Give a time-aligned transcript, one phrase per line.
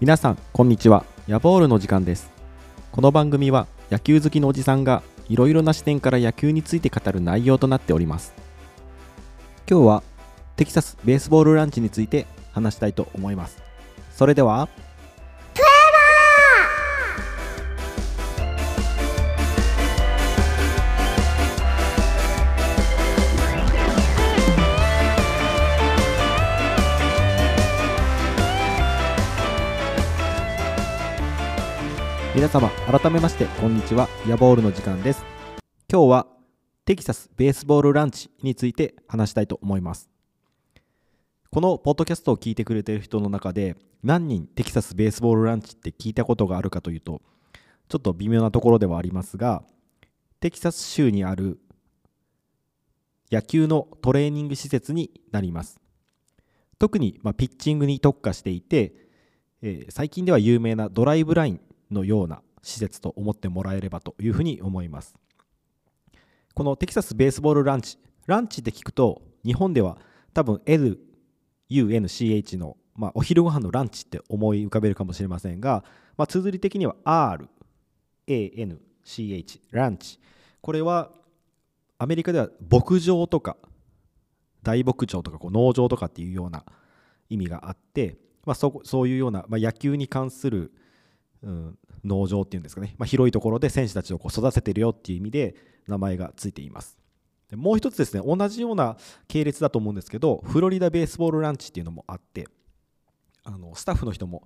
[0.00, 1.04] 皆さんこんにちは。
[1.26, 2.30] ヤボールの時間です。
[2.90, 8.32] この番組は野球好きのおじさんがいろいろな視点から野球について語る内容となっております。
[9.70, 10.02] 今日は
[10.56, 13.62] テキサスベースボールランチについて話したいと思います。
[14.10, 14.70] それでは
[32.32, 34.08] 皆様改めましてこんにちは。
[34.28, 35.24] ヤボールの時間です。
[35.90, 36.26] 今日は
[36.84, 40.08] テキサスベースボールランチについて話したいと思います。
[41.50, 43.74] このポッドキャストを聞いてくれてる人の中で
[44.04, 47.20] 何人テキサスベースボールランチって聞いたことがあるかというと
[47.88, 49.64] ちょっと微妙なところではありますが
[50.38, 51.58] テキサス州にある
[53.32, 55.80] 野球のトレーニング施設になります。
[56.78, 58.94] 特にまピッチングに特化していて、
[59.62, 61.60] えー、最近では有名なドライブライン
[61.90, 65.14] のような施設と思ってもらえればというふうに思います。
[66.54, 69.98] このテキサスベースボールランチランチって聞くと日本では
[70.34, 75.84] 多分 LUNCH の、まあ、お昼ご飯のランチって思い浮かべるかもしれませんが、
[76.16, 76.96] まあ、綴り的には
[78.28, 80.20] RANCH ランチ。
[80.60, 81.10] これは
[81.98, 83.56] アメリカでは牧場とか
[84.62, 86.64] 大牧場とかこう農場とかっていうような
[87.28, 90.72] 意味があって、まあ、そそういうような、まあ、野球に関する
[91.42, 95.54] うん、農場っていうんですかね、まあ、広いところで選手たちをこう育ててるよっていう意味で
[95.86, 96.98] 名前がついています。
[97.48, 98.96] でもう一つですね同じような
[99.26, 102.46] 系列だと思うんですけどフロリダベースボールランチっていうのもあって
[103.42, 104.44] あのスタッフの人も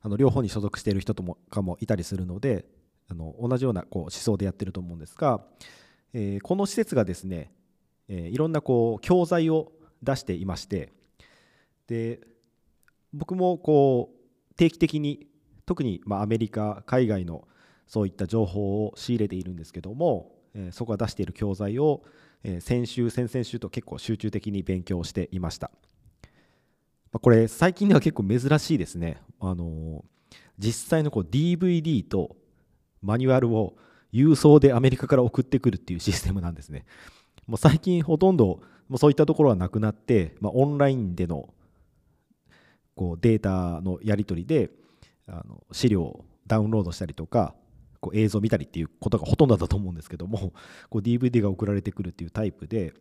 [0.00, 2.64] あの両方に所属している人ともかもいたりするので
[3.08, 5.40] あの同じようなこう思想でやってると思うんですが、
[6.12, 7.50] えー、この施設がですね、
[8.08, 9.72] えー、いろんなこう教材を
[10.02, 10.92] 出していまして
[11.88, 12.20] で
[13.12, 15.26] 僕もこう定期的に
[15.66, 17.46] 特にまアメリカ海外の
[17.86, 22.02] そういった情報を仕入れているんですけども、えそこが出している教材を、
[22.42, 25.70] え先週先々週と結構集中的に勉強していました、
[27.12, 29.18] まこれ最近では結構珍しいですね。
[29.40, 30.04] あの
[30.58, 32.36] 実際のこう DVD と
[33.02, 33.76] マニュアルを
[34.12, 36.86] 郵送でアメリカから送ってくるっていうシステムなんですね。
[37.46, 41.52] もう最近ほとんどもうそういったところはなくなって、まあ、オンラインでの
[42.94, 44.70] こうデータのやり取りで
[45.26, 47.54] あの資料をダウンロードしたりとか
[48.00, 50.52] こう映像を見たりっていうことがほとんどだと思うんですけども
[50.90, 52.92] こう DVD が送られてくるっていうタイプで、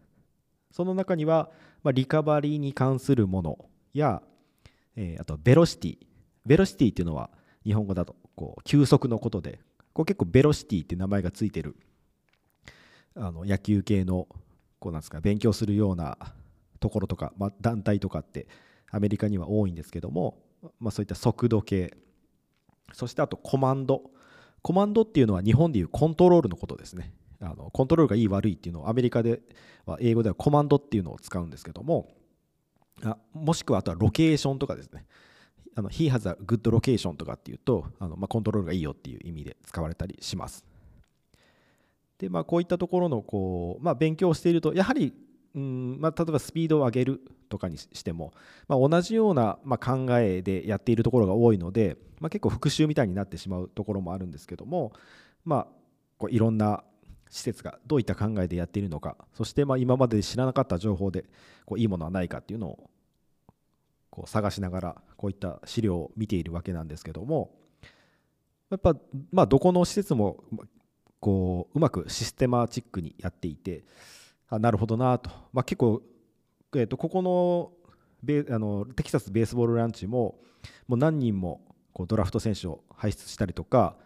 [0.71, 1.51] その中には、
[1.83, 4.23] ま、リカバリーに関するものや、
[4.95, 5.99] え、あとベロシティ。
[6.45, 7.31] ベロシティっていうのは
[7.65, 9.59] 日本語だとこう休息のことで
[9.97, 11.75] こう結構ベロシティって名前がついてる。
[13.15, 14.29] あの野球系の
[14.79, 16.19] こうなんですか勉強するような
[16.81, 18.47] ところとか、まあ、団体とかって
[18.91, 20.37] アメリカには多いんですけども、
[20.81, 21.97] まあ、そういった速度系。
[22.93, 24.03] そしてあとコマンド。
[24.61, 27.15] コマンドっていうのは日本でいうコントロールのことですね。
[27.41, 29.41] あのコントロールがいい悪いっていうのをアメリカで
[29.87, 32.09] は英語ではコマンドっていうのを使うんですけども
[33.03, 35.06] あもしくはあとはロケーションとかですね。
[35.76, 40.64] あの He has a good location とかっていうとあの、まあ、コントロールがいいよっていう意味で使われたりします。
[42.19, 45.12] でまあ、こういったところのこう、まあ、勉強をしているとやはり
[45.54, 48.34] うんまあ、例えばスピードを上げるとかにしても、
[48.69, 54.93] まあ、同じような、まあ、考えでやっているところが多いので、まあ、結構復習みたいになってしまうところもあるんですけども、
[55.47, 55.66] まあ、
[56.19, 56.84] こういろんな
[57.31, 61.25] 施設がどういった考えでやっているのかそしてま今まで知らなかった情報で
[61.64, 62.91] こういいものはないかっていうのを
[64.16, 67.50] こう探しながらこういった資料を見ているわけなんですけども
[68.71, 68.97] やっぱ
[69.31, 70.43] まあどこの施設も
[71.20, 73.85] こううまくシステマチックにやっていて
[74.49, 76.00] あなるほどなと、まあ、結構、
[76.75, 77.73] えー、とここの
[78.23, 80.38] ベあのテキサスベースボールランチも
[80.88, 81.61] もう何人も
[81.93, 83.96] こうドラフト選手を輩出したりとか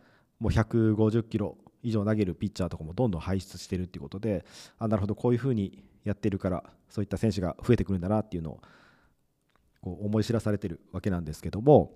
[0.40, 4.44] もう150キロ以上投げるピッチャーとかもどんどん輩出してるっていうことで
[4.80, 8.60] あなるほどこういうふうにやってるからそういった選手が増えてくるんだなっていうのを
[9.80, 11.92] こう思い知らされてるわけなんですけども、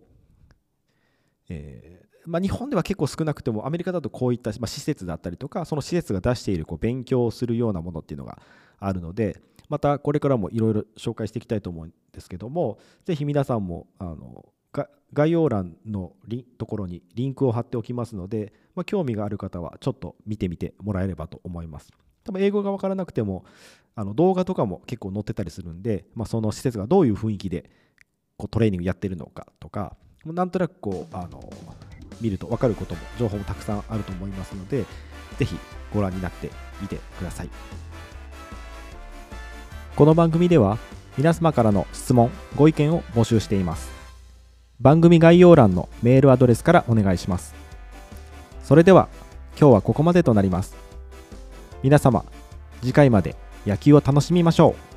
[1.49, 8.41] えーまあ、日本では結構少なくてもアメリカだとこういった、ま、施設だったりとかその施設が出しているこう勉強をするようなものっていうのが
[8.79, 14.47] あるのでまたこれからもいろいろ紹介していきたいと思うんですけどもぜひ皆さんもあの
[15.13, 16.13] 概要欄の
[16.59, 21.93] ところにリンクを貼っておきますので、まあ、興味がある方はちょっと見てみてもらえればと思います。
[22.25, 23.45] 多分英語が分からなくても
[23.95, 27.71] あの動画とかも結構載ってたりするんで、まあ、その施設がどういう雰囲気で
[28.37, 31.53] こうトレーニングやってるのかとかなんとなくこうあの
[32.21, 34.85] 見ると分かることも情報もたくさんあると思いますので
[35.39, 35.57] ぜひ
[35.93, 36.51] ご覧になって
[36.81, 37.51] みてください。
[39.97, 40.79] この番組では
[41.17, 43.89] 皆様からの質問ご意見を募集しています。
[44.81, 47.55] 番組概要欄のメールアドレスからお願いします。
[48.65, 49.09] それでは
[49.59, 50.75] 今日はここまでとなります。
[51.85, 52.25] 皆様
[52.81, 53.37] 次回まで
[53.67, 54.94] 野球を楽しみましょう。